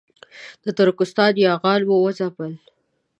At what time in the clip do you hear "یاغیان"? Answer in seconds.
1.45-1.81